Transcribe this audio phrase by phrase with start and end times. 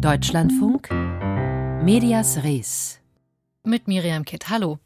[0.00, 0.90] Deutschlandfunk
[1.82, 3.00] Medias Res
[3.64, 4.50] mit Miriam Kitt.
[4.50, 4.78] Hallo.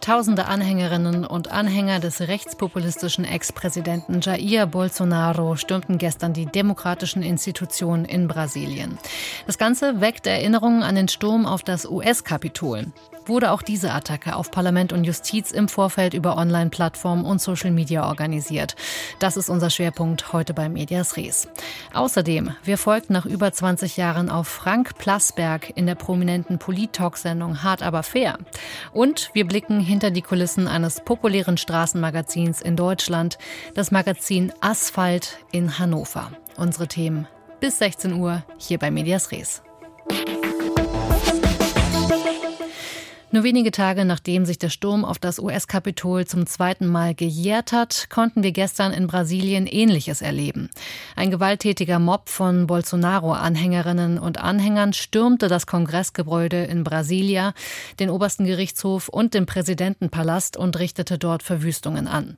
[0.00, 8.28] Tausende Anhängerinnen und Anhänger des rechtspopulistischen Ex-Präsidenten Jair Bolsonaro stürmten gestern die demokratischen Institutionen in
[8.28, 8.98] Brasilien.
[9.46, 12.86] Das Ganze weckt Erinnerungen an den Sturm auf das US-Kapitol
[13.30, 18.06] wurde auch diese Attacke auf Parlament und Justiz im Vorfeld über Online-Plattformen und Social Media
[18.06, 18.76] organisiert.
[19.20, 21.48] Das ist unser Schwerpunkt heute bei Medias Res.
[21.94, 27.82] Außerdem, wir folgten nach über 20 Jahren auf Frank Plasberg in der prominenten Polit-Talk-Sendung Hart
[27.82, 28.36] aber fair.
[28.92, 33.38] Und wir blicken hinter die Kulissen eines populären Straßenmagazins in Deutschland,
[33.74, 36.32] das Magazin Asphalt in Hannover.
[36.56, 37.26] Unsere Themen
[37.60, 39.62] bis 16 Uhr hier bei Medias Res.
[43.32, 48.10] Nur wenige Tage nachdem sich der Sturm auf das US-Kapitol zum zweiten Mal gejährt hat,
[48.10, 50.68] konnten wir gestern in Brasilien Ähnliches erleben.
[51.14, 57.54] Ein gewalttätiger Mob von Bolsonaro-Anhängerinnen und Anhängern stürmte das Kongressgebäude in Brasilia,
[58.00, 62.36] den obersten Gerichtshof und den Präsidentenpalast und richtete dort Verwüstungen an.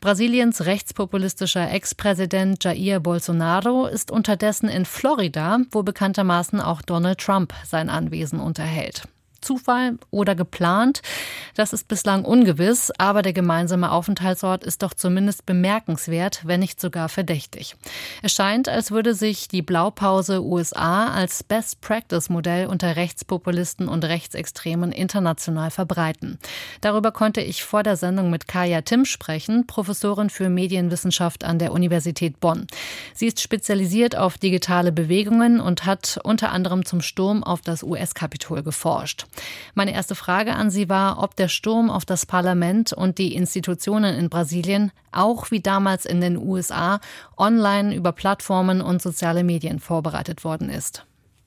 [0.00, 7.88] Brasiliens rechtspopulistischer Ex-Präsident Jair Bolsonaro ist unterdessen in Florida, wo bekanntermaßen auch Donald Trump sein
[7.88, 9.04] Anwesen unterhält.
[9.44, 11.02] Zufall oder geplant?
[11.54, 17.08] Das ist bislang ungewiss, aber der gemeinsame Aufenthaltsort ist doch zumindest bemerkenswert, wenn nicht sogar
[17.08, 17.76] verdächtig.
[18.22, 24.04] Es scheint, als würde sich die Blaupause USA als Best Practice Modell unter Rechtspopulisten und
[24.04, 26.38] Rechtsextremen international verbreiten.
[26.80, 31.72] Darüber konnte ich vor der Sendung mit Kaya Tim sprechen, Professorin für Medienwissenschaft an der
[31.72, 32.66] Universität Bonn.
[33.14, 38.62] Sie ist spezialisiert auf digitale Bewegungen und hat unter anderem zum Sturm auf das US-Kapitol
[38.62, 39.26] geforscht.
[39.74, 44.16] Meine erste Frage an Sie war, ob der Sturm auf das Parlament und die Institutionen
[44.16, 47.00] in Brasilien auch wie damals in den USA
[47.36, 51.04] online über Plattformen und soziale Medien vorbereitet worden ist.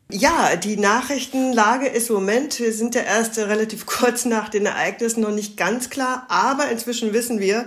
[0.10, 5.20] Ja, die Nachrichtenlage ist im Moment, wir sind ja erst relativ kurz nach den Ereignissen
[5.22, 7.66] noch nicht ganz klar, aber inzwischen wissen wir,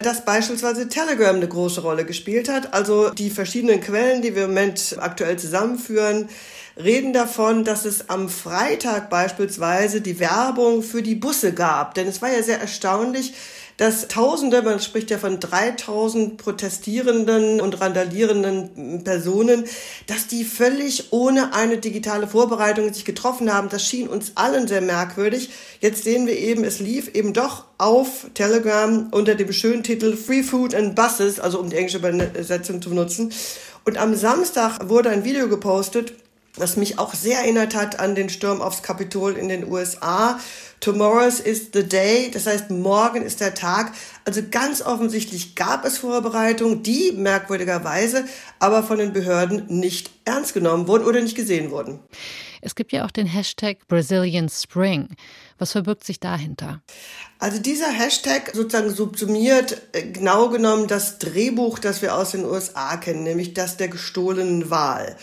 [0.00, 2.74] dass beispielsweise Telegram eine große Rolle gespielt hat.
[2.74, 6.28] Also die verschiedenen Quellen, die wir im Moment aktuell zusammenführen,
[6.76, 11.94] reden davon, dass es am Freitag beispielsweise die Werbung für die Busse gab.
[11.94, 13.32] Denn es war ja sehr erstaunlich,
[13.76, 19.64] dass Tausende, man spricht ja von 3000 protestierenden und randalierenden Personen,
[20.06, 23.68] dass die völlig ohne eine digitale Vorbereitung sich getroffen haben.
[23.68, 25.50] Das schien uns allen sehr merkwürdig.
[25.80, 30.42] Jetzt sehen wir eben, es lief eben doch auf Telegram unter dem schönen Titel Free
[30.42, 33.30] Food and Buses, also um die englische Übersetzung zu benutzen.
[33.84, 36.14] Und am Samstag wurde ein Video gepostet,
[36.56, 40.40] was mich auch sehr erinnert hat an den Sturm aufs Kapitol in den USA.
[40.80, 43.92] Tomorrow's is the day, das heißt, morgen ist der Tag.
[44.24, 48.24] Also ganz offensichtlich gab es Vorbereitungen, die merkwürdigerweise
[48.58, 52.00] aber von den Behörden nicht ernst genommen wurden oder nicht gesehen wurden.
[52.60, 55.08] Es gibt ja auch den Hashtag Brazilian Spring.
[55.58, 56.82] Was verbirgt sich dahinter?
[57.38, 62.96] Also dieser Hashtag sozusagen subsumiert äh, genau genommen das Drehbuch, das wir aus den USA
[62.96, 65.16] kennen, nämlich das der gestohlenen Wahl.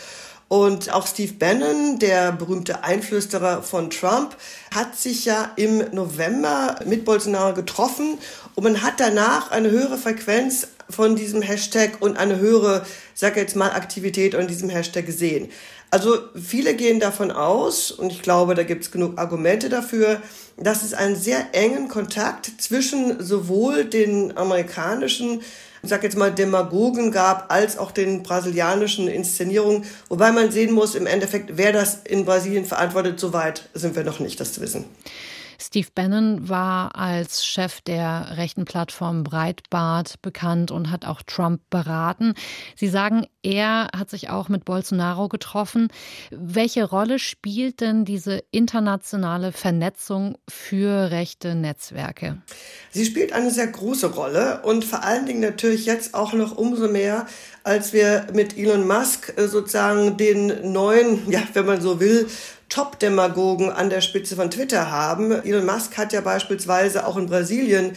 [0.54, 4.38] Und auch Steve Bannon, der berühmte Einflüsterer von Trump,
[4.72, 8.20] hat sich ja im November mit Bolsonaro getroffen
[8.54, 13.56] und man hat danach eine höhere Frequenz von diesem Hashtag und eine höhere, sag jetzt
[13.56, 15.50] mal, Aktivität an diesem Hashtag gesehen.
[15.90, 20.22] Also viele gehen davon aus, und ich glaube, da gibt es genug Argumente dafür,
[20.58, 25.42] dass es einen sehr engen Kontakt zwischen sowohl den amerikanischen
[25.84, 29.84] ich sag jetzt mal, Demagogen gab, als auch den brasilianischen Inszenierungen.
[30.08, 34.06] Wobei man sehen muss, im Endeffekt, wer das in Brasilien verantwortet, so weit sind wir
[34.06, 34.86] noch nicht, das zu wissen.
[35.60, 42.34] Steve Bannon war als Chef der rechten Plattform Breitbart bekannt und hat auch Trump beraten.
[42.76, 45.90] Sie sagen, er hat sich auch mit Bolsonaro getroffen.
[46.32, 52.42] Welche Rolle spielt denn diese internationale Vernetzung für rechte Netzwerke?
[52.92, 56.88] Sie spielt eine sehr große Rolle und vor allen Dingen natürlich jetzt auch noch umso
[56.88, 57.28] mehr,
[57.64, 62.28] als wir mit Elon Musk äh, sozusagen den neuen, ja, wenn man so will,
[62.74, 65.32] Top-Demagogen an der Spitze von Twitter haben.
[65.32, 67.96] Elon Musk hat ja beispielsweise auch in Brasilien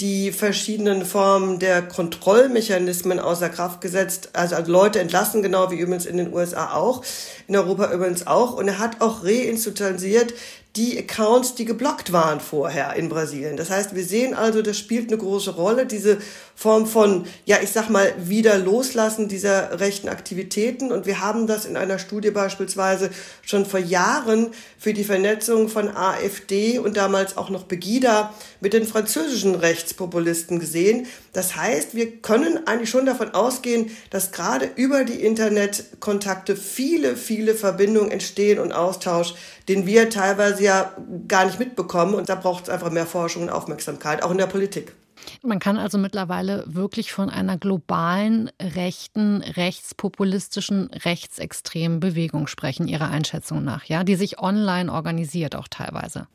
[0.00, 6.16] die verschiedenen Formen der Kontrollmechanismen außer Kraft gesetzt, also Leute entlassen, genau wie übrigens in
[6.16, 7.04] den USA auch,
[7.46, 8.54] in Europa übrigens auch.
[8.54, 10.34] Und er hat auch reinstitutionalisiert
[10.76, 13.56] die Accounts, die geblockt waren vorher in Brasilien.
[13.56, 16.18] Das heißt, wir sehen also, das spielt eine große Rolle, diese
[16.54, 20.92] Form von, ja, ich sag mal, wieder loslassen dieser rechten Aktivitäten.
[20.92, 23.10] Und wir haben das in einer Studie beispielsweise
[23.42, 28.86] schon vor Jahren für die Vernetzung von AfD und damals auch noch Begida mit den
[28.86, 31.06] französischen Rechtspopulisten gesehen.
[31.32, 37.54] Das heißt, wir können eigentlich schon davon ausgehen, dass gerade über die Internetkontakte viele, viele
[37.54, 39.34] Verbindungen entstehen und Austausch,
[39.68, 40.92] den wir teilweise ja
[41.26, 42.14] gar nicht mitbekommen.
[42.14, 44.94] Und da braucht es einfach mehr Forschung und Aufmerksamkeit, auch in der Politik.
[45.42, 53.64] Man kann also mittlerweile wirklich von einer globalen, rechten, rechtspopulistischen, rechtsextremen Bewegung sprechen, Ihrer Einschätzung
[53.64, 56.26] nach, ja, die sich online organisiert auch teilweise.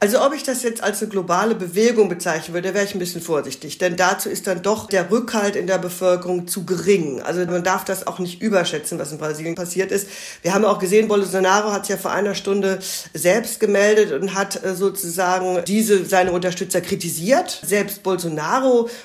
[0.00, 3.20] Also ob ich das jetzt als eine globale Bewegung bezeichnen würde, wäre ich ein bisschen
[3.20, 7.20] vorsichtig, denn dazu ist dann doch der Rückhalt in der Bevölkerung zu gering.
[7.22, 10.08] Also man darf das auch nicht überschätzen, was in Brasilien passiert ist.
[10.42, 12.78] Wir haben auch gesehen, Bolsonaro hat sich ja vor einer Stunde
[13.12, 17.60] selbst gemeldet und hat äh, sozusagen diese seine Unterstützer kritisiert.
[17.64, 18.17] Selbst Bolsonaro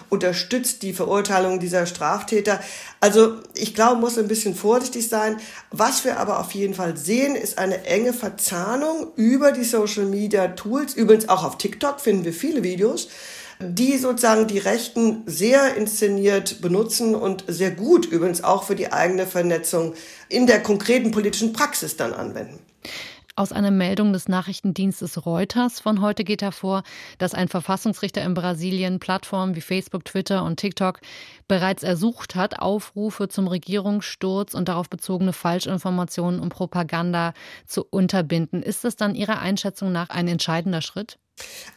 [0.10, 2.60] unterstützt die Verurteilung dieser Straftäter.
[3.00, 5.38] Also ich glaube, muss ein bisschen vorsichtig sein.
[5.72, 10.50] Was wir aber auf jeden Fall sehen, ist eine enge Verzahnung über die Social Media
[10.50, 10.94] Tools.
[10.94, 13.10] Übrigens auch auf TikTok finden wir viele Videos,
[13.60, 19.28] die sozusagen die Rechten sehr inszeniert benutzen und sehr gut übrigens auch für die eigene
[19.28, 19.94] Vernetzung
[20.30, 22.60] in der konkreten politischen Praxis dann anwenden.
[23.36, 26.84] Aus einer Meldung des Nachrichtendienstes Reuters von heute geht hervor,
[27.18, 31.00] dass ein Verfassungsrichter in Brasilien Plattformen wie Facebook, Twitter und TikTok
[31.48, 37.34] bereits ersucht hat, Aufrufe zum Regierungssturz und darauf bezogene Falschinformationen und Propaganda
[37.66, 38.62] zu unterbinden.
[38.62, 41.18] Ist das dann Ihrer Einschätzung nach ein entscheidender Schritt?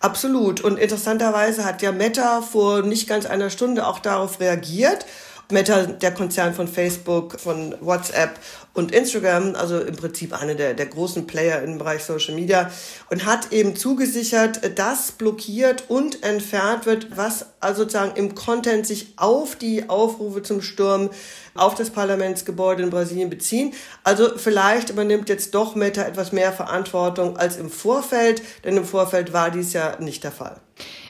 [0.01, 0.61] Absolut.
[0.61, 5.07] Und interessanterweise hat ja Meta vor nicht ganz einer Stunde auch darauf reagiert
[5.49, 8.39] Meta, der Konzern von Facebook, von WhatsApp
[8.75, 12.69] und Instagram, also im Prinzip eine der, der großen Player im Bereich Social Media
[13.11, 19.15] und hat eben zugesichert, dass blockiert und entfernt wird, was also sozusagen im Content sich
[19.17, 21.11] auf die Aufrufe zum Sturm
[21.55, 23.73] auf das Parlamentsgebäude in Brasilien beziehen.
[24.03, 29.33] Also vielleicht übernimmt jetzt doch Meta etwas mehr Verantwortung als im Vorfeld, denn im Vorfeld
[29.33, 30.61] war dies ja nicht der Fall.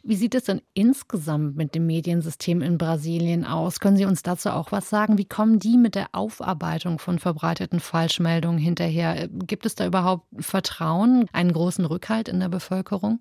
[0.08, 3.80] Wie sieht es denn insgesamt mit dem Mediensystem in Brasilien aus?
[3.80, 5.18] Können Sie uns dazu auch was sagen?
[5.18, 9.26] Wie kommen die mit der Aufarbeitung von verbreiteten Falschmeldungen hinterher?
[9.26, 13.18] Gibt es da überhaupt Vertrauen, einen großen Rückhalt in der Bevölkerung?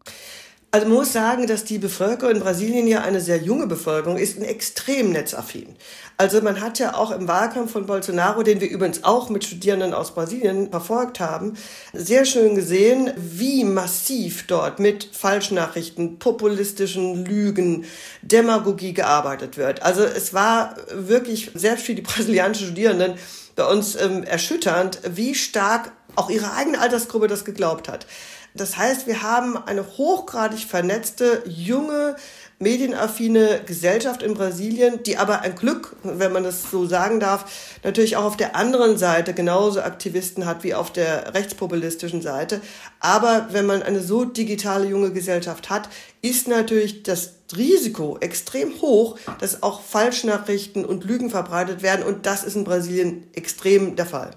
[0.75, 4.37] Also man muss sagen, dass die Bevölkerung in Brasilien ja eine sehr junge Bevölkerung ist
[4.37, 5.73] und extrem netzaffin.
[6.17, 9.93] Also man hat ja auch im Wahlkampf von Bolsonaro, den wir übrigens auch mit Studierenden
[9.93, 11.53] aus Brasilien verfolgt haben,
[11.93, 17.85] sehr schön gesehen, wie massiv dort mit Falschnachrichten, populistischen Lügen,
[18.21, 19.81] Demagogie gearbeitet wird.
[19.81, 23.13] Also es war wirklich selbst für die brasilianischen Studierenden
[23.55, 28.05] bei uns ähm, erschütternd, wie stark auch ihre eigene Altersgruppe das geglaubt hat.
[28.55, 32.15] Das heißt, wir haben eine hochgradig vernetzte, junge,
[32.57, 38.15] medienaffine Gesellschaft in Brasilien, die aber ein Glück, wenn man das so sagen darf, natürlich
[38.15, 42.61] auch auf der anderen Seite genauso Aktivisten hat wie auf der rechtspopulistischen Seite.
[43.01, 45.89] Aber wenn man eine so digitale junge Gesellschaft hat,
[46.21, 52.05] ist natürlich das Risiko extrem hoch, dass auch Falschnachrichten und Lügen verbreitet werden.
[52.05, 54.31] Und das ist in Brasilien extrem der Fall.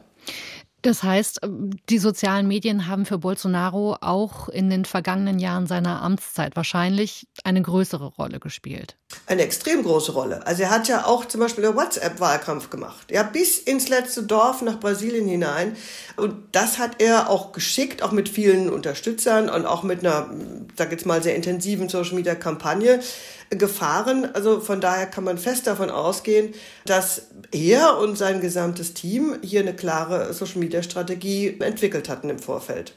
[0.89, 6.01] Das heißt, ähm, die sozialen Medien haben für Bolsonaro auch in den vergangenen Jahren seiner
[6.01, 8.97] Amtszeit wahrscheinlich eine größere Rolle gespielt.
[9.27, 10.47] Eine extrem große Rolle.
[10.47, 13.11] Also er hat ja auch zum Beispiel WhatsApp-Wahlkampf gemacht.
[13.11, 15.77] Ja, bis ins letzte Dorf nach Brasilien hinein.
[16.17, 20.31] Und das hat er auch geschickt, auch mit vielen Unterstützern und auch mit einer,
[20.75, 23.01] sag jetzt mal, sehr intensiven Social-Media-Kampagne
[23.51, 24.29] gefahren.
[24.35, 29.61] Also von daher kann man fest davon ausgehen, dass er und sein gesamtes Team hier
[29.61, 32.95] eine klare Social-Media-Strategie entwickelt hatten im Vorfeld.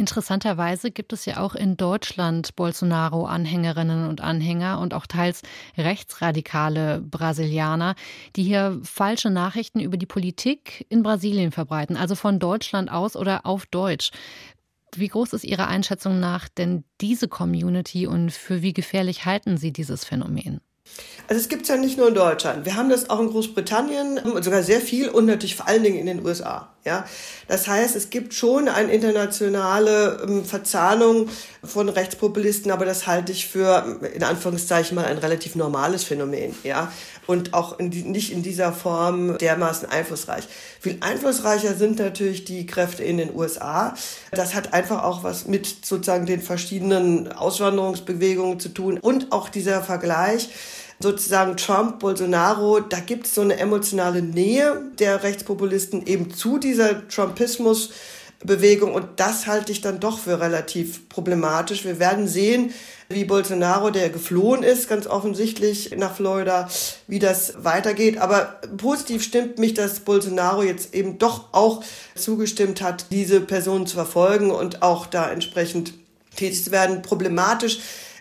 [0.00, 5.42] Interessanterweise gibt es ja auch in Deutschland Bolsonaro-Anhängerinnen und Anhänger und auch teils
[5.76, 7.94] rechtsradikale Brasilianer,
[8.34, 13.44] die hier falsche Nachrichten über die Politik in Brasilien verbreiten, also von Deutschland aus oder
[13.44, 14.10] auf Deutsch.
[14.98, 19.72] Wie groß ist Ihrer Einschätzung nach denn diese Community und für wie gefährlich halten Sie
[19.72, 20.60] dieses Phänomen?
[21.28, 22.64] Also es gibt es ja nicht nur in Deutschland.
[22.64, 26.06] Wir haben das auch in Großbritannien, sogar sehr viel und natürlich vor allen Dingen in
[26.06, 26.74] den USA.
[26.84, 27.04] Ja,
[27.46, 31.28] das heißt, es gibt schon eine internationale ähm, Verzahnung
[31.62, 36.54] von Rechtspopulisten, aber das halte ich für in Anführungszeichen mal ein relativ normales Phänomen.
[36.64, 36.90] Ja,
[37.26, 40.48] und auch in die, nicht in dieser Form dermaßen einflussreich.
[40.80, 43.94] Viel einflussreicher sind natürlich die Kräfte in den USA.
[44.30, 49.82] Das hat einfach auch was mit sozusagen den verschiedenen Auswanderungsbewegungen zu tun und auch dieser
[49.82, 50.48] Vergleich
[51.02, 57.08] sozusagen Trump, Bolsonaro, da gibt es so eine emotionale Nähe der Rechtspopulisten eben zu dieser
[57.08, 57.90] Trumpismus.
[58.42, 58.94] Bewegung.
[58.94, 61.84] Und das halte ich dann doch für relativ problematisch.
[61.84, 62.72] Wir werden sehen,
[63.08, 66.68] wie Bolsonaro, der geflohen ist, ganz offensichtlich nach Florida,
[67.06, 68.18] wie das weitergeht.
[68.18, 71.82] Aber positiv stimmt mich, dass Bolsonaro jetzt eben doch auch
[72.14, 75.92] zugestimmt hat, diese Person zu verfolgen und auch da entsprechend
[76.34, 77.02] tätig zu werden.
[77.02, 77.80] Problematisch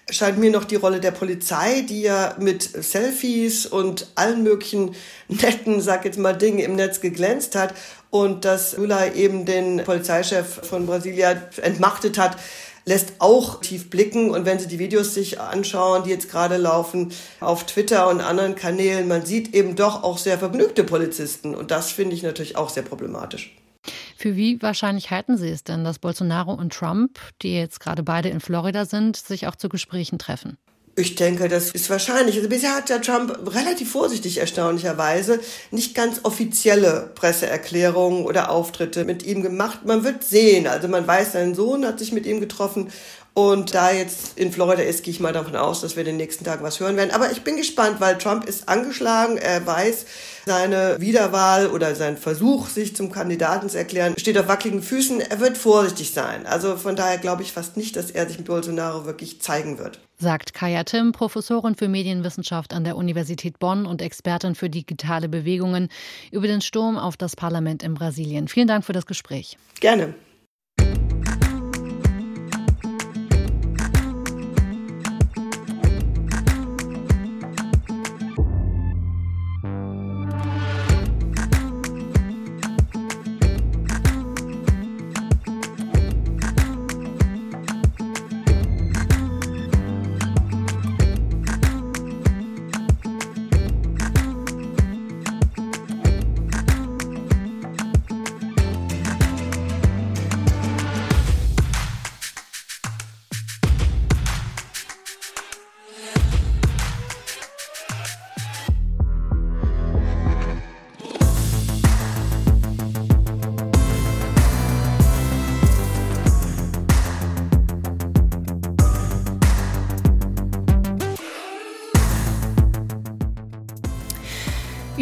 [0.09, 4.95] scheint mir noch die Rolle der Polizei, die ja mit Selfies und allen möglichen
[5.27, 7.73] netten, sag jetzt mal, Dingen im Netz geglänzt hat
[8.09, 12.37] und dass Lula eben den Polizeichef von Brasilia entmachtet hat,
[12.85, 14.31] lässt auch tief blicken.
[14.31, 18.55] Und wenn Sie die Videos sich anschauen, die jetzt gerade laufen auf Twitter und anderen
[18.55, 21.55] Kanälen, man sieht eben doch auch sehr vergnügte Polizisten.
[21.55, 23.55] Und das finde ich natürlich auch sehr problematisch.
[24.19, 28.27] Für wie wahrscheinlich halten Sie es denn, dass Bolsonaro und Trump, die jetzt gerade beide
[28.27, 30.57] in Florida sind, sich auch zu Gesprächen treffen?
[30.97, 32.35] Ich denke, das ist wahrscheinlich.
[32.35, 35.39] Also bisher hat der Trump relativ vorsichtig erstaunlicherweise
[35.71, 39.85] nicht ganz offizielle Presseerklärungen oder Auftritte mit ihm gemacht.
[39.85, 40.67] Man wird sehen.
[40.67, 42.91] Also man weiß, sein Sohn hat sich mit ihm getroffen
[43.33, 46.43] und da jetzt in Florida ist, gehe ich mal davon aus, dass wir den nächsten
[46.43, 47.11] Tagen was hören werden.
[47.11, 49.37] Aber ich bin gespannt, weil Trump ist angeschlagen.
[49.37, 50.05] Er weiß,
[50.49, 55.21] seine Wiederwahl oder sein Versuch, sich zum Kandidaten zu erklären, steht auf wackeligen Füßen.
[55.21, 56.47] Er wird vorsichtig sein.
[56.47, 59.99] Also von daher glaube ich fast nicht, dass er sich mit Bolsonaro wirklich zeigen wird.
[60.17, 65.87] Sagt Kaya Tim, Professorin für Medienwissenschaft an der Universität Bonn und Expertin für digitale Bewegungen
[66.31, 68.47] über den Sturm auf das Parlament in Brasilien.
[68.47, 69.55] Vielen Dank für das Gespräch.
[69.79, 70.15] Gerne.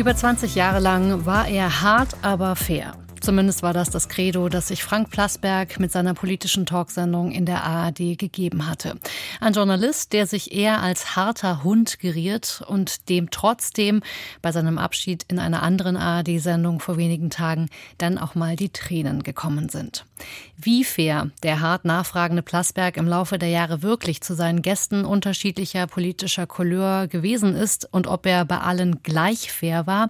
[0.07, 2.93] Über 20 Jahre lang war er hart, aber fair.
[3.19, 7.65] Zumindest war das das Credo, das sich Frank Plasberg mit seiner politischen Talksendung in der
[7.65, 8.95] ARD gegeben hatte.
[9.41, 14.01] Ein Journalist, der sich eher als harter Hund geriert und dem trotzdem
[14.41, 19.23] bei seinem Abschied in einer anderen ARD-Sendung vor wenigen Tagen dann auch mal die Tränen
[19.23, 20.05] gekommen sind.
[20.57, 25.85] Wie fair der hart nachfragende Plasberg im Laufe der Jahre wirklich zu seinen Gästen unterschiedlicher
[25.85, 30.09] politischer Couleur gewesen ist und ob er bei allen gleich fair war,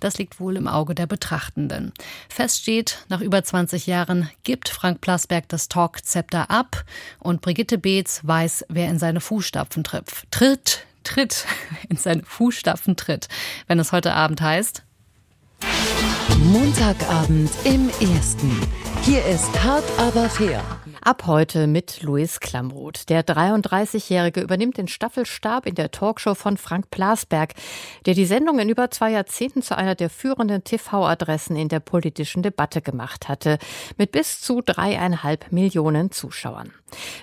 [0.00, 1.92] das liegt wohl im Auge der Betrachtenden.
[2.28, 6.84] Fest steht, nach über 20 Jahren gibt Frank Plasberg das Talk-Zepter ab
[7.20, 10.06] und Brigitte Beetz weiß, wer in seine Fußstapfen tritt.
[10.30, 11.46] Tritt, tritt,
[11.88, 13.28] in seine Fußstapfen tritt,
[13.68, 14.82] wenn es heute Abend heißt.
[16.52, 18.60] Montagabend im Ersten.
[19.02, 20.62] Hier ist hart aber fair.
[21.00, 23.08] Ab heute mit Louis Klamroth.
[23.08, 27.54] Der 33-Jährige übernimmt den Staffelstab in der Talkshow von Frank Plasberg,
[28.06, 32.44] der die Sendung in über zwei Jahrzehnten zu einer der führenden TV-Adressen in der politischen
[32.44, 33.58] Debatte gemacht hatte,
[33.96, 36.72] mit bis zu dreieinhalb Millionen Zuschauern.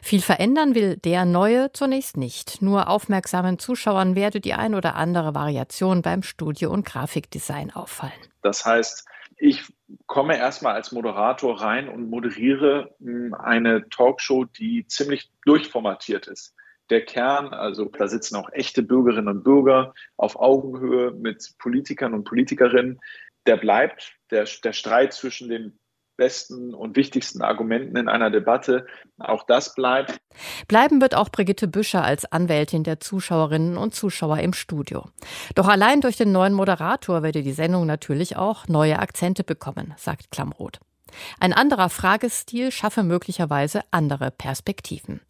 [0.01, 2.61] Viel verändern will der Neue zunächst nicht.
[2.61, 8.11] Nur aufmerksamen Zuschauern werde die ein oder andere Variation beim Studio- und Grafikdesign auffallen.
[8.41, 9.05] Das heißt,
[9.43, 9.61] ich
[10.05, 16.55] komme erstmal als Moderator rein und moderiere hm, eine Talkshow, die ziemlich durchformatiert ist.
[16.89, 22.23] Der Kern, also da sitzen auch echte Bürgerinnen und Bürger auf Augenhöhe mit Politikern und
[22.23, 23.01] Politikerinnen,
[23.45, 24.15] der bleibt.
[24.31, 25.77] Der, der Streit zwischen den
[26.15, 28.85] besten und wichtigsten Argumenten in einer Debatte.
[29.17, 30.19] Auch das bleibt.
[30.67, 35.05] Bleiben wird auch Brigitte Büscher als Anwältin der Zuschauerinnen und Zuschauer im Studio.
[35.55, 40.31] Doch allein durch den neuen Moderator werde die Sendung natürlich auch neue Akzente bekommen, sagt
[40.31, 40.79] Klamroth.
[41.39, 45.21] Ein anderer Fragestil schaffe möglicherweise andere Perspektiven.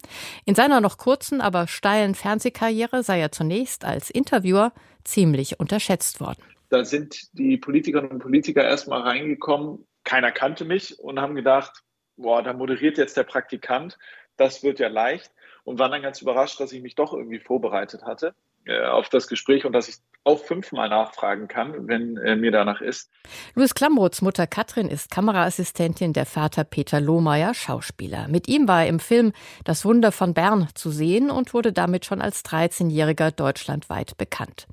[0.46, 4.72] In seiner noch kurzen, aber steilen Fernsehkarriere sei er zunächst als Interviewer
[5.04, 6.42] ziemlich unterschätzt worden.
[6.70, 11.84] Da sind die Politikerinnen und Politiker erstmal reingekommen keiner kannte mich und haben gedacht,
[12.18, 13.98] boah, da moderiert jetzt der Praktikant,
[14.38, 15.32] das wird ja leicht
[15.64, 18.36] und waren dann ganz überrascht, dass ich mich doch irgendwie vorbereitet hatte.
[18.66, 22.80] Äh, auf das Gespräch und dass ich auch fünfmal nachfragen kann, wenn äh, mir danach
[22.80, 23.12] ist.
[23.56, 28.28] Louis Klamroths Mutter Katrin ist Kameraassistentin, der Vater Peter Lohmeier Schauspieler.
[28.30, 29.34] Mit ihm war er im Film
[29.66, 34.68] Das Wunder von Bern zu sehen und wurde damit schon als 13-Jähriger deutschlandweit bekannt.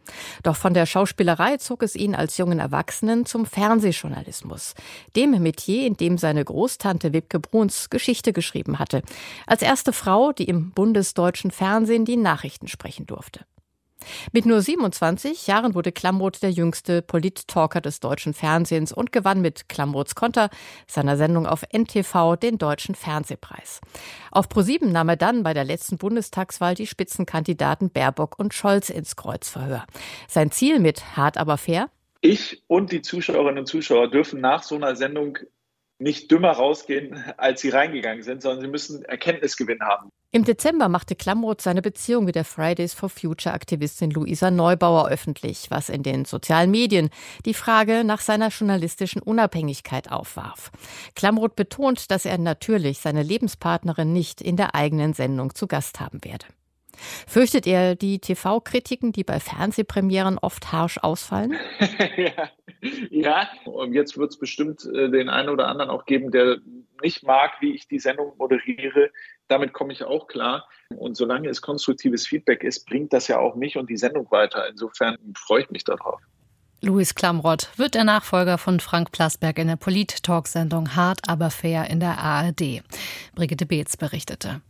[0.45, 4.75] Doch von der Schauspielerei zog es ihn als jungen Erwachsenen zum Fernsehjournalismus,
[5.17, 9.03] dem Metier, in dem seine Großtante Wibke Bruns Geschichte geschrieben hatte,
[9.49, 13.41] als erste Frau, die im bundesdeutschen Fernsehen die Nachrichten sprechen durfte.
[14.33, 19.69] Mit nur 27 Jahren wurde Klamroth der jüngste Polit-Talker des deutschen Fernsehens und gewann mit
[19.69, 20.51] Klamroths Konter
[20.87, 23.81] seiner Sendung auf NTV den Deutschen Fernsehpreis.
[24.31, 29.17] Auf ProSieben nahm er dann bei der letzten Bundestagswahl die Spitzenkandidaten Baerbock und Scholz ins
[29.17, 29.87] Kreuzverhör.
[30.29, 31.91] Sein Ziel mit Hart aber fair?
[32.21, 35.39] Ich und die Zuschauerinnen und Zuschauer dürfen nach so einer Sendung
[35.99, 40.11] nicht dümmer rausgehen, als sie reingegangen sind, sondern sie müssen Erkenntnisgewinn haben.
[40.33, 45.67] Im Dezember machte Klamroth seine Beziehung mit der Fridays for Future Aktivistin Luisa Neubauer öffentlich,
[45.71, 47.11] was in den sozialen Medien
[47.47, 50.71] die Frage nach seiner journalistischen Unabhängigkeit aufwarf.
[51.17, 56.23] Klamroth betont, dass er natürlich seine Lebenspartnerin nicht in der eigenen Sendung zu Gast haben
[56.25, 56.47] werde.
[57.27, 61.57] Fürchtet ihr die TV-Kritiken, die bei Fernsehpremieren oft harsch ausfallen?
[62.17, 62.51] ja.
[63.11, 66.59] ja, und jetzt wird es bestimmt äh, den einen oder anderen auch geben, der
[67.03, 69.11] nicht mag, wie ich die Sendung moderiere.
[69.51, 70.69] Damit komme ich auch klar.
[70.97, 74.69] Und solange es konstruktives Feedback ist, bringt das ja auch mich und die Sendung weiter.
[74.69, 76.21] Insofern freue ich mich darauf.
[76.83, 81.99] Louis Klamrott wird der Nachfolger von Frank Plasberg in der Polit-Talk-Sendung Hart aber fair in
[81.99, 82.83] der ARD.
[83.35, 84.63] Brigitte Beetz berichtete.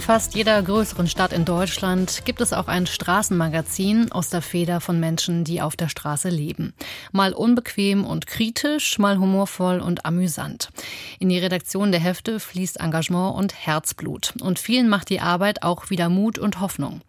[0.00, 5.00] Fast jeder größeren Stadt in Deutschland gibt es auch ein Straßenmagazin aus der Feder von
[5.00, 6.74] Menschen, die auf der Straße leben.
[7.12, 10.70] Mal unbequem und kritisch, mal humorvoll und amüsant.
[11.18, 14.34] In die Redaktion der Hefte fließt Engagement und Herzblut.
[14.40, 17.00] Und vielen macht die Arbeit auch wieder Mut und Hoffnung.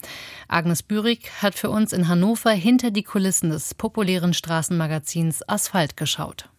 [0.48, 6.50] Agnes Bürig hat für uns in Hannover hinter die Kulissen des populären Straßenmagazins Asphalt geschaut.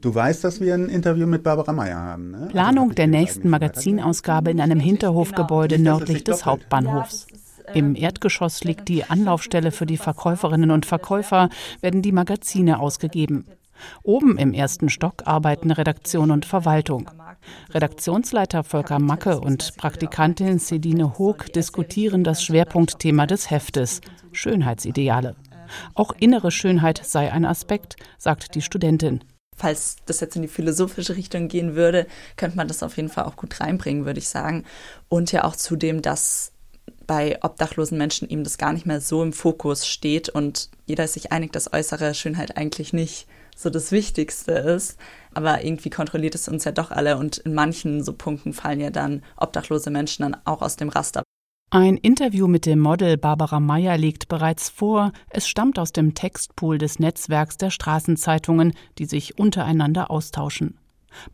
[0.00, 2.30] Du weißt, dass wir ein Interview mit Barbara Meyer haben.
[2.30, 2.48] Ne?
[2.50, 7.26] Planung der nächsten Magazinausgabe in einem Hinterhofgebäude nördlich des Hauptbahnhofs.
[7.74, 11.48] Im Erdgeschoss liegt die Anlaufstelle für die Verkäuferinnen und Verkäufer,
[11.80, 13.46] werden die Magazine ausgegeben.
[14.02, 17.10] Oben im ersten Stock arbeiten Redaktion und Verwaltung.
[17.70, 24.00] Redaktionsleiter Volker Macke und Praktikantin Sedine Hoog diskutieren das Schwerpunktthema des Heftes,
[24.32, 25.34] Schönheitsideale.
[25.94, 29.22] Auch innere Schönheit sei ein Aspekt, sagt die Studentin
[29.58, 33.24] falls das jetzt in die philosophische Richtung gehen würde, könnte man das auf jeden Fall
[33.24, 34.64] auch gut reinbringen, würde ich sagen.
[35.08, 36.52] Und ja auch zudem, dass
[37.06, 41.14] bei obdachlosen Menschen eben das gar nicht mehr so im Fokus steht und jeder ist
[41.14, 44.98] sich einig, dass äußere Schönheit eigentlich nicht so das Wichtigste ist.
[45.34, 48.90] Aber irgendwie kontrolliert es uns ja doch alle und in manchen so Punkten fallen ja
[48.90, 51.22] dann obdachlose Menschen dann auch aus dem Raster.
[51.70, 55.12] Ein Interview mit dem Model Barbara Meyer liegt bereits vor.
[55.28, 60.78] Es stammt aus dem Textpool des Netzwerks der Straßenzeitungen, die sich untereinander austauschen.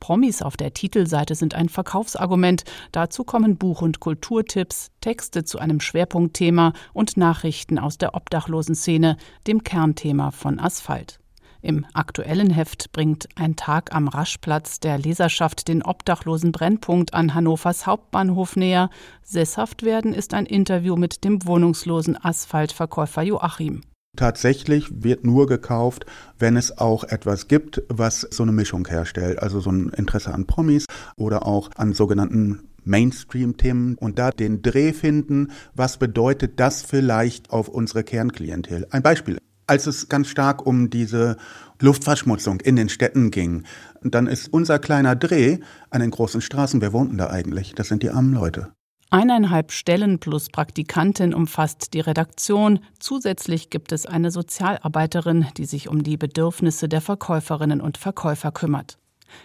[0.00, 2.64] Promis auf der Titelseite sind ein Verkaufsargument.
[2.90, 9.16] Dazu kommen Buch- und Kulturtipps, Texte zu einem Schwerpunktthema und Nachrichten aus der Obdachlosenszene,
[9.46, 11.20] dem Kernthema von Asphalt.
[11.64, 17.86] Im aktuellen Heft bringt ein Tag am Raschplatz der Leserschaft den obdachlosen Brennpunkt an Hannovers
[17.86, 18.90] Hauptbahnhof näher.
[19.22, 23.80] Sesshaft werden ist ein Interview mit dem wohnungslosen Asphaltverkäufer Joachim.
[24.14, 26.04] Tatsächlich wird nur gekauft,
[26.38, 29.42] wenn es auch etwas gibt, was so eine Mischung herstellt.
[29.42, 30.84] Also so ein Interesse an Promis
[31.16, 37.68] oder auch an sogenannten Mainstream-Themen und da den Dreh finden, was bedeutet das vielleicht auf
[37.68, 38.86] unsere Kernklientel.
[38.90, 41.36] Ein Beispiel als es ganz stark um diese
[41.80, 43.64] Luftverschmutzung in den Städten ging,
[44.02, 45.58] dann ist unser kleiner Dreh
[45.90, 47.74] an den großen Straßen, wer wohnten da eigentlich?
[47.74, 48.72] Das sind die armen Leute.
[49.10, 52.80] Eineinhalb Stellen plus Praktikantin umfasst die Redaktion.
[52.98, 58.98] Zusätzlich gibt es eine Sozialarbeiterin, die sich um die Bedürfnisse der Verkäuferinnen und Verkäufer kümmert.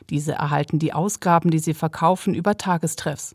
[0.09, 3.31] Diese erhalten die Ausgaben, die sie verkaufen, über Tagestreffs.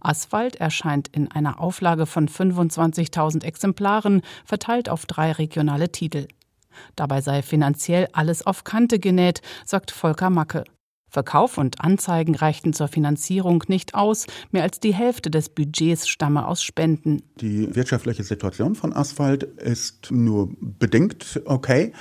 [0.00, 6.28] Asphalt erscheint in einer Auflage von 25.000 Exemplaren, verteilt auf drei regionale Titel.
[6.96, 10.64] Dabei sei finanziell alles auf Kante genäht, sagt Volker Macke.
[11.12, 14.26] Verkauf und Anzeigen reichten zur Finanzierung nicht aus.
[14.50, 17.22] Mehr als die Hälfte des Budgets stamme aus Spenden.
[17.38, 21.92] Die wirtschaftliche Situation von Asphalt ist nur bedingt okay.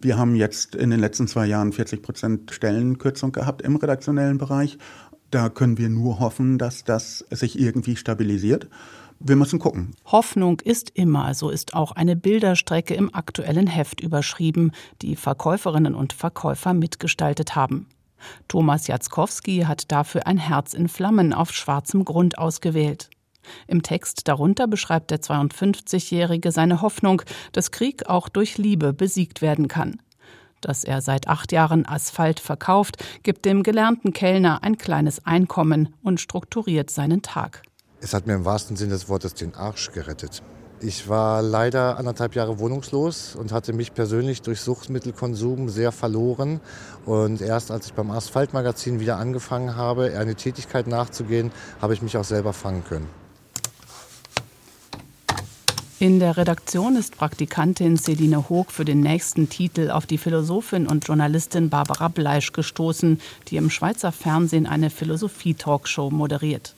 [0.00, 4.76] Wir haben jetzt in den letzten zwei Jahren 40 Prozent Stellenkürzung gehabt im redaktionellen Bereich.
[5.30, 8.68] Da können wir nur hoffen, dass das sich irgendwie stabilisiert.
[9.20, 9.94] Wir müssen gucken.
[10.06, 14.70] Hoffnung ist immer, so ist auch eine Bilderstrecke im aktuellen Heft überschrieben,
[15.02, 17.86] die Verkäuferinnen und Verkäufer mitgestaltet haben.
[18.46, 23.10] Thomas Jatzkowski hat dafür ein Herz in Flammen auf schwarzem Grund ausgewählt.
[23.66, 29.68] Im Text darunter beschreibt der 52-Jährige seine Hoffnung, dass Krieg auch durch Liebe besiegt werden
[29.68, 30.00] kann.
[30.60, 36.20] Dass er seit acht Jahren Asphalt verkauft, gibt dem gelernten Kellner ein kleines Einkommen und
[36.20, 37.62] strukturiert seinen Tag.
[38.00, 40.42] Es hat mir im wahrsten Sinne des Wortes den Arsch gerettet.
[40.80, 46.60] Ich war leider anderthalb Jahre wohnungslos und hatte mich persönlich durch Suchtmittelkonsum sehr verloren.
[47.04, 51.50] Und erst als ich beim Asphaltmagazin wieder angefangen habe, eine Tätigkeit nachzugehen,
[51.82, 53.08] habe ich mich auch selber fangen können.
[56.00, 61.08] In der Redaktion ist Praktikantin Celine Hoog für den nächsten Titel auf die Philosophin und
[61.08, 66.76] Journalistin Barbara Bleisch gestoßen, die im Schweizer Fernsehen eine Philosophie-Talkshow moderiert.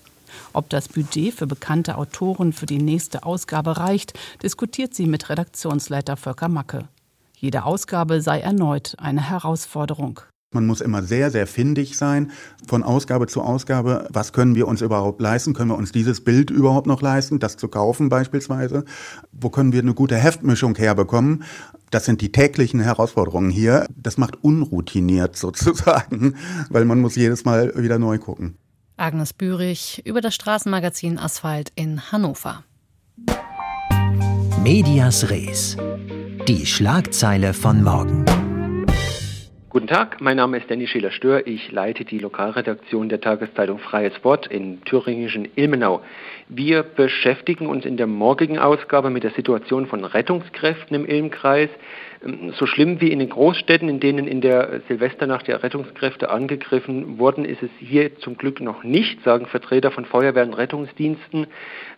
[0.55, 6.17] Ob das Budget für bekannte Autoren für die nächste Ausgabe reicht, diskutiert sie mit Redaktionsleiter
[6.17, 6.89] Volker Macke.
[7.37, 10.21] Jede Ausgabe sei erneut eine Herausforderung.
[10.53, 12.33] Man muss immer sehr, sehr findig sein,
[12.67, 14.09] von Ausgabe zu Ausgabe.
[14.11, 15.55] Was können wir uns überhaupt leisten?
[15.55, 18.85] Können wir uns dieses Bild überhaupt noch leisten, das zu kaufen beispielsweise?
[19.31, 21.45] Wo können wir eine gute Heftmischung herbekommen?
[21.91, 23.87] Das sind die täglichen Herausforderungen hier.
[23.95, 26.35] Das macht unroutiniert sozusagen,
[26.69, 28.57] weil man muss jedes Mal wieder neu gucken.
[28.97, 32.65] Agnes Bürich über das Straßenmagazin Asphalt in Hannover.
[34.65, 35.77] Medias Res.
[36.49, 38.25] Die Schlagzeile von morgen.
[39.73, 41.47] Guten Tag, mein Name ist Danny Schiller-Stör.
[41.47, 46.01] Ich leite die Lokalredaktion der Tageszeitung Freies Wort in thüringischen Ilmenau.
[46.49, 51.71] Wir beschäftigen uns in der morgigen Ausgabe mit der Situation von Rettungskräften im Ilmkreis.
[52.25, 57.19] Ähm, so schlimm wie in den Großstädten, in denen in der Silvesternacht der Rettungskräfte angegriffen
[57.19, 61.47] wurden, ist es hier zum Glück noch nicht, sagen Vertreter von Feuerwehr und Rettungsdiensten.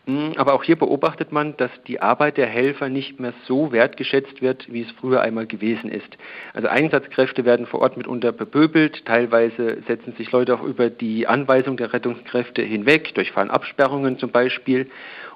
[0.07, 4.43] Hm, aber auch hier beobachtet man, dass die Arbeit der Helfer nicht mehr so wertgeschätzt
[4.43, 6.19] wird, wie es früher einmal gewesen ist.
[6.55, 11.77] Also Einsatzkräfte werden vor Ort mitunter bepöbelt, teilweise setzen sich Leute auch über die Anweisung
[11.77, 14.91] der Rettungskräfte hinweg, durchfahren Absperrungen zum Beispiel.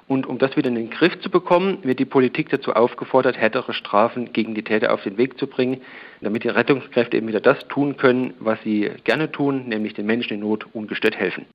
[0.07, 3.73] Und um das wieder in den Griff zu bekommen, wird die Politik dazu aufgefordert, härtere
[3.73, 5.81] Strafen gegen die Täter auf den Weg zu bringen,
[6.21, 10.35] damit die Rettungskräfte eben wieder das tun können, was sie gerne tun, nämlich den Menschen
[10.35, 11.45] in Not ungestört helfen.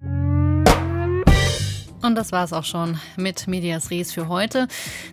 [2.03, 4.67] Und das war es auch schon mit Medias Res für heute.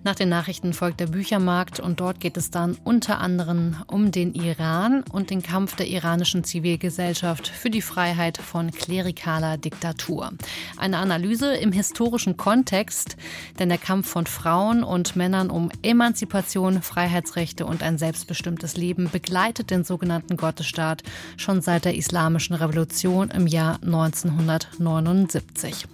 [0.03, 4.33] Nach den Nachrichten folgt der Büchermarkt und dort geht es dann unter anderem um den
[4.33, 10.31] Iran und den Kampf der iranischen Zivilgesellschaft für die Freiheit von klerikaler Diktatur.
[10.77, 13.17] Eine Analyse im historischen Kontext,
[13.59, 19.69] denn der Kampf von Frauen und Männern um Emanzipation, Freiheitsrechte und ein selbstbestimmtes Leben begleitet
[19.69, 21.03] den sogenannten Gottesstaat
[21.37, 25.85] schon seit der Islamischen Revolution im Jahr 1979.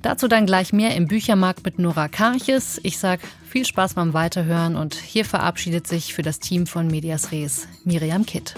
[0.00, 2.80] Dazu dann gleich mehr im Büchermarkt mit Nora Karches.
[2.82, 7.32] Ich sage viel Spaß beim Weiterhören und hier verabschiedet sich für das Team von Medias
[7.32, 8.54] Res Miriam Kitt.